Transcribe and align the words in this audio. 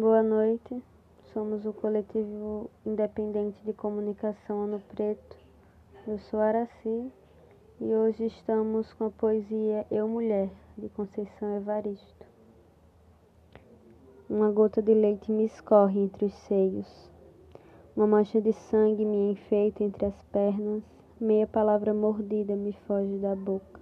Boa 0.00 0.22
noite, 0.22 0.80
somos 1.32 1.66
o 1.66 1.72
coletivo 1.72 2.70
independente 2.86 3.60
de 3.64 3.72
comunicação 3.72 4.62
Ano 4.62 4.80
Preto. 4.94 5.36
Eu 6.06 6.20
sou 6.20 6.38
Araci 6.38 7.10
e 7.80 7.92
hoje 7.92 8.26
estamos 8.26 8.92
com 8.92 9.06
a 9.06 9.10
poesia 9.10 9.84
Eu 9.90 10.06
Mulher, 10.06 10.50
de 10.76 10.88
Conceição 10.90 11.56
Evaristo. 11.56 12.24
Uma 14.30 14.52
gota 14.52 14.80
de 14.80 14.94
leite 14.94 15.32
me 15.32 15.46
escorre 15.46 15.98
entre 15.98 16.26
os 16.26 16.34
seios, 16.46 17.10
uma 17.96 18.06
mancha 18.06 18.40
de 18.40 18.52
sangue 18.52 19.04
me 19.04 19.32
enfeita 19.32 19.82
entre 19.82 20.06
as 20.06 20.22
pernas, 20.30 20.84
meia 21.20 21.48
palavra 21.48 21.92
mordida 21.92 22.54
me 22.54 22.72
foge 22.86 23.16
da 23.16 23.34
boca. 23.34 23.80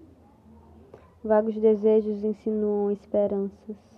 Vagos 1.23 1.59
desejos 1.59 2.25
insinuam 2.25 2.91
esperanças. 2.91 3.96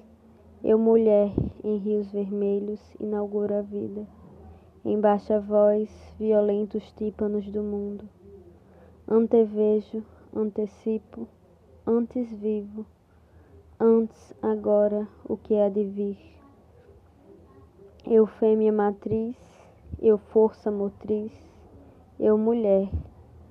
Eu, 0.62 0.76
mulher, 0.76 1.32
em 1.62 1.76
rios 1.76 2.10
vermelhos, 2.10 2.80
inauguro 2.98 3.54
a 3.54 3.62
vida. 3.62 4.04
Em 4.84 5.00
baixa 5.00 5.38
voz, 5.38 5.88
violentos 6.18 6.90
tímpanos 6.96 7.48
do 7.48 7.62
mundo. 7.62 8.04
Antevejo, 9.06 10.02
antecipo, 10.34 11.28
antes 11.86 12.28
vivo, 12.32 12.84
antes, 13.78 14.34
agora, 14.42 15.06
o 15.24 15.36
que 15.36 15.54
há 15.54 15.68
de 15.68 15.84
vir. 15.84 16.18
Eu, 18.04 18.26
fêmea 18.26 18.72
matriz, 18.72 19.36
eu, 20.02 20.18
força 20.18 20.72
motriz, 20.72 21.32
eu, 22.18 22.36
mulher, 22.36 22.90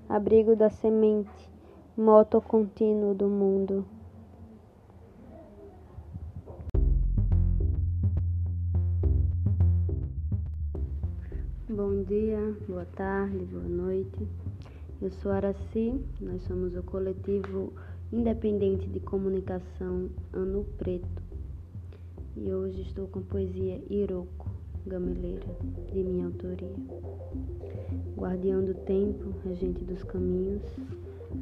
abrigo 0.09 0.57
da 0.57 0.69
semente, 0.69 1.49
moto 1.95 2.41
contínuo 2.41 3.15
do 3.15 3.29
mundo. 3.29 3.96
Bom 11.69 12.01
dia, 12.03 12.55
boa 12.65 12.85
tarde, 12.95 13.43
boa 13.43 13.67
noite. 13.67 14.25
Eu 15.01 15.11
sou 15.11 15.33
Araci, 15.33 15.99
nós 16.21 16.41
somos 16.43 16.73
o 16.77 16.81
coletivo 16.81 17.73
independente 18.09 18.87
de 18.87 19.01
comunicação 19.01 20.09
Ano 20.31 20.63
Preto. 20.77 21.21
E 22.37 22.53
hoje 22.53 22.83
estou 22.83 23.07
com 23.07 23.19
a 23.19 23.23
poesia 23.23 23.81
Iroco, 23.89 24.49
Gameleira, 24.85 25.45
de 25.91 26.03
minha 26.03 26.27
autoria. 26.27 26.71
Guardião 28.15 28.63
do 28.63 28.73
tempo, 28.73 29.33
regente 29.43 29.83
dos 29.83 30.01
caminhos, 30.03 30.63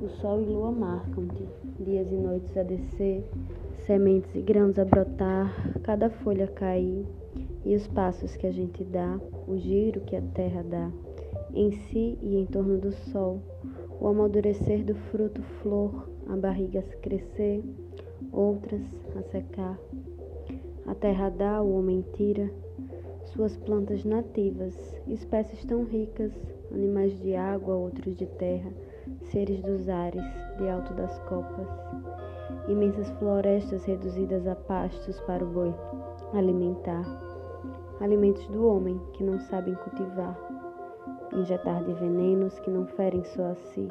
o 0.01 0.09
sol 0.09 0.41
e 0.41 0.45
lua 0.45 0.71
marcam-te, 0.71 1.47
dias 1.83 2.11
e 2.11 2.15
noites 2.15 2.57
a 2.57 2.63
descer, 2.63 3.29
sementes 3.85 4.33
e 4.33 4.41
grãos 4.41 4.79
a 4.79 4.85
brotar, 4.85 5.53
cada 5.83 6.09
folha 6.09 6.45
a 6.45 6.47
cair 6.47 7.05
e 7.65 7.75
os 7.75 7.87
passos 7.87 8.35
que 8.37 8.45
a 8.45 8.51
gente 8.51 8.83
dá, 8.83 9.19
o 9.47 9.57
giro 9.57 9.99
que 10.01 10.15
a 10.15 10.21
terra 10.21 10.63
dá, 10.63 10.91
em 11.51 11.71
si 11.71 12.17
e 12.21 12.37
em 12.37 12.45
torno 12.45 12.77
do 12.77 12.91
sol, 12.91 13.41
o 13.99 14.07
amadurecer 14.07 14.85
do 14.85 14.93
fruto 14.93 15.41
flor, 15.61 16.07
a 16.29 16.35
barriga 16.35 16.79
a 16.79 16.97
crescer, 16.97 17.63
outras 18.31 18.83
a 19.17 19.23
secar. 19.23 19.79
A 20.85 20.93
terra 20.93 21.29
dá, 21.29 21.61
o 21.61 21.79
homem 21.79 22.05
tira, 22.13 22.51
suas 23.25 23.57
plantas 23.57 24.05
nativas, 24.05 24.75
espécies 25.07 25.65
tão 25.65 25.83
ricas, 25.83 26.31
animais 26.71 27.19
de 27.19 27.35
água, 27.35 27.73
outros 27.73 28.15
de 28.15 28.27
terra, 28.27 28.71
seres 29.31 29.59
dos 29.63 29.89
ares, 29.89 30.23
de 30.59 30.69
alto 30.69 30.93
das 30.93 31.17
copas, 31.21 31.67
imensas 32.67 33.09
florestas 33.17 33.83
reduzidas 33.85 34.45
a 34.45 34.55
pastos 34.55 35.19
para 35.21 35.43
o 35.43 35.47
boi 35.47 35.73
alimentar 36.33 37.34
alimentos 38.01 38.45
do 38.47 38.67
homem 38.67 38.99
que 39.13 39.23
não 39.23 39.39
sabem 39.39 39.73
cultivar, 39.75 40.37
injetar 41.33 41.83
de 41.83 41.93
venenos 41.93 42.59
que 42.59 42.69
não 42.69 42.85
ferem 42.85 43.23
só 43.23 43.51
a 43.51 43.55
si, 43.55 43.87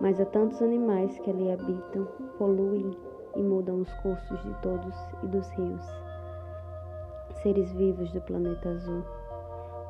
mas 0.00 0.20
a 0.20 0.24
tantos 0.26 0.60
animais 0.62 1.18
que 1.20 1.30
ali 1.30 1.50
habitam, 1.50 2.06
poluem 2.38 2.96
e 3.34 3.42
mudam 3.42 3.80
os 3.80 3.92
cursos 3.94 4.42
de 4.42 4.54
todos 4.62 4.94
e 5.22 5.26
dos 5.26 5.48
rios. 5.50 5.84
Seres 7.42 7.70
vivos 7.72 8.10
do 8.12 8.20
planeta 8.22 8.70
azul. 8.70 9.02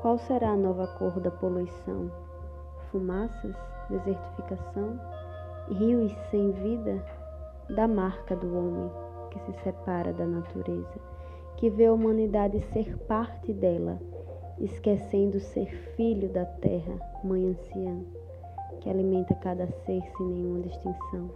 Qual 0.02 0.18
será 0.18 0.50
a 0.50 0.56
nova 0.56 0.86
cor 0.98 1.18
da 1.20 1.30
poluição? 1.30 2.10
Fumaças? 2.90 3.56
Desertificação? 3.88 5.00
Rios 5.68 6.12
sem 6.30 6.50
vida? 6.52 7.02
Da 7.70 7.88
marca 7.88 8.36
do 8.36 8.56
homem 8.56 8.90
que 9.30 9.38
se 9.40 9.52
separa 9.62 10.12
da 10.12 10.26
natureza 10.26 11.15
que 11.56 11.70
vê 11.70 11.86
a 11.86 11.92
humanidade 11.92 12.60
ser 12.72 12.96
parte 13.06 13.52
dela, 13.52 13.98
esquecendo 14.58 15.40
ser 15.40 15.66
filho 15.96 16.28
da 16.28 16.44
terra, 16.44 16.98
mãe 17.24 17.46
anciã, 17.46 18.00
que 18.80 18.90
alimenta 18.90 19.34
cada 19.34 19.66
ser 19.66 20.02
sem 20.16 20.26
nenhuma 20.26 20.60
distinção. 20.60 21.30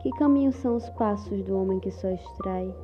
Que 0.00 0.10
caminhos 0.12 0.56
são 0.56 0.76
os 0.76 0.88
passos 0.90 1.44
do 1.44 1.60
homem 1.60 1.78
que 1.78 1.90
só 1.90 2.08
extrai 2.08 2.74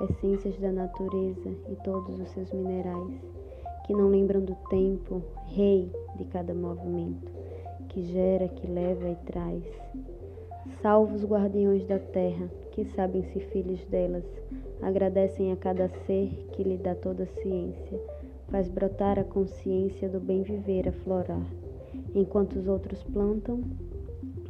essências 0.00 0.58
da 0.58 0.70
natureza 0.70 1.50
e 1.68 1.76
todos 1.76 2.20
os 2.20 2.28
seus 2.30 2.52
minerais, 2.52 3.20
que 3.86 3.92
não 3.92 4.08
lembram 4.08 4.40
do 4.40 4.54
tempo, 4.68 5.22
rei 5.46 5.90
de 6.16 6.24
cada 6.26 6.52
movimento, 6.54 7.32
que 7.88 8.02
gera, 8.02 8.48
que 8.48 8.66
leva 8.66 9.08
e 9.08 9.16
traz. 9.26 9.64
Salva 10.80 11.12
os 11.12 11.24
guardiões 11.24 11.84
da 11.86 11.98
terra, 11.98 12.48
que 12.70 12.84
sabem-se 12.84 13.40
filhos 13.40 13.84
delas, 13.86 14.24
agradecem 14.80 15.50
a 15.50 15.56
cada 15.56 15.88
ser 16.06 16.28
que 16.52 16.62
lhe 16.62 16.76
dá 16.76 16.94
toda 16.94 17.24
a 17.24 17.42
ciência, 17.42 18.00
faz 18.48 18.68
brotar 18.68 19.18
a 19.18 19.24
consciência 19.24 20.08
do 20.08 20.20
bem 20.20 20.42
viver 20.42 20.88
a 20.88 20.92
florar, 20.92 21.44
enquanto 22.14 22.54
os 22.56 22.68
outros 22.68 23.02
plantam 23.02 23.60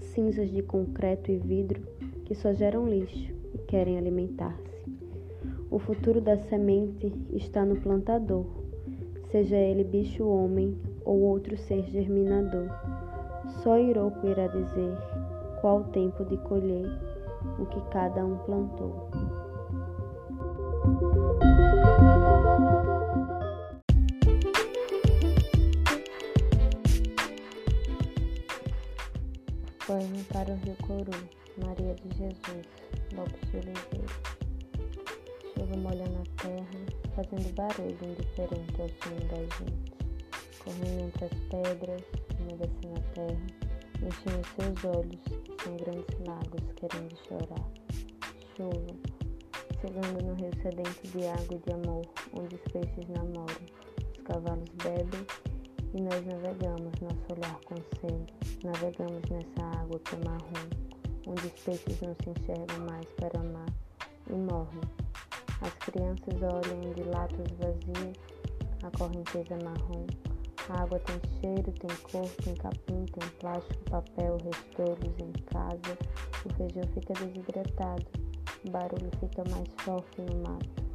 cinzas 0.01 0.51
de 0.51 0.63
concreto 0.63 1.31
e 1.31 1.39
vidro 1.39 1.81
que 2.27 2.35
só 2.35 2.53
geram 2.53 2.87
lixo 2.87 3.33
e 3.55 3.59
querem 3.59 3.97
alimentar-se. 3.97 4.69
O 5.71 5.79
futuro 5.79 6.21
da 6.21 6.37
semente 6.37 7.11
está 7.33 7.65
no 7.65 7.81
plantador, 7.81 8.45
seja 9.31 9.57
ele 9.57 9.83
bicho 9.83 10.29
homem 10.29 10.77
ou 11.07 11.21
outro 11.21 11.57
ser 11.57 11.85
germinador. 11.85 12.69
Só 13.63 13.79
Iroco 13.79 14.27
irá 14.27 14.47
dizer 14.47 14.93
qual 15.61 15.81
o 15.81 15.85
tempo 15.85 16.25
de 16.25 16.37
colher 16.39 16.87
o 17.59 17.67
que 17.67 17.81
cada 17.91 18.25
um 18.25 18.37
plantou. 18.39 19.11
Poema 29.87 30.25
para 30.33 30.53
o 30.53 30.57
Rio 30.57 30.77
Coru, 30.87 31.11
Maria 31.65 31.95
de 31.95 32.17
Jesus, 32.17 32.67
Lopes 33.15 33.51
de 33.51 33.57
Oliveira. 33.57 34.39
Chuva 35.55 35.77
molhando 35.77 36.19
a 36.19 36.43
terra, 36.43 36.67
fazendo 37.17 37.55
barulho 37.55 37.97
indiferente 38.03 38.83
ao 38.83 38.89
sonho 38.89 39.29
da 39.31 39.37
gente. 39.57 39.99
Correndo 40.63 41.05
entre 41.07 41.25
as 41.25 41.33
pedras, 41.49 42.03
umedecendo 42.39 42.99
a 42.99 43.15
terra, 43.15 43.68
enchendo 44.03 44.47
seus 44.55 44.97
olhos, 44.97 45.21
são 45.63 45.77
grandes 45.77 46.19
lagos, 46.27 46.63
querendo 46.77 47.17
chorar. 47.27 47.69
Chuva, 48.57 48.95
chegando 49.81 50.25
no 50.25 50.35
rio 50.35 50.51
sedento 50.63 51.09
de 51.09 51.27
água 51.27 51.55
e 51.55 51.59
de 51.59 51.73
amor, 51.73 52.07
onde 52.33 52.55
os 52.55 52.73
peixes 52.73 53.09
namoram, 53.09 53.57
os 54.17 54.23
cavalos 54.25 54.69
bebem 54.83 55.27
e 55.95 56.01
nós 56.01 56.25
navegamos 56.27 56.93
nosso 57.01 57.27
olhar 57.33 57.59
com 57.65 57.77
sede. 58.01 58.35
Navegamos 58.65 59.23
nessa 59.31 59.81
água 59.81 59.99
que 60.01 60.15
é 60.15 60.19
marrom, 60.25 60.69
onde 61.27 61.47
os 61.47 61.63
peixes 61.63 62.01
não 62.01 62.15
se 62.23 62.31
enxergam 62.31 62.87
mais 62.87 63.07
para 63.17 63.41
amar 63.41 63.69
e 64.29 64.35
morrem. 64.35 64.81
As 65.61 65.73
crianças 65.75 66.35
olham 66.43 66.93
de 66.95 67.03
latas 67.05 67.51
vazias 67.59 68.17
a 68.83 68.91
correnteza 68.97 69.59
marrom. 69.65 70.07
A 70.71 70.83
água 70.83 70.99
tem 71.01 71.19
cheiro, 71.41 71.73
tem 71.73 71.97
cor, 72.03 72.29
tem 72.45 72.55
capim, 72.55 73.07
tem 73.07 73.29
plástico, 73.41 73.91
papel, 73.91 74.37
restolhos 74.45 75.15
em 75.19 75.33
casa. 75.45 75.99
O 76.45 76.55
feijão 76.55 76.83
fica 76.93 77.15
desidratado. 77.15 78.07
O 78.67 78.71
barulho 78.71 79.11
fica 79.19 79.43
mais 79.51 79.69
forte 79.79 80.21
no 80.21 80.43
mato. 80.43 80.89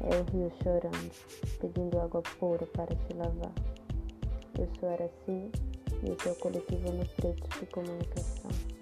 É 0.00 0.16
o 0.16 0.24
rio 0.32 0.50
chorando, 0.62 1.12
pedindo 1.60 2.00
água 2.00 2.22
pura 2.38 2.64
para 2.68 2.96
se 2.96 3.12
lavar. 3.14 3.52
Eu 4.58 4.68
sou 4.78 4.88
Araci 4.88 5.50
e 6.02 6.10
esse 6.10 6.28
é 6.28 6.32
o 6.32 6.36
coletivo 6.36 6.90
No 6.92 7.04
Preto 7.06 7.60
de 7.60 7.66
Comunicação. 7.66 8.79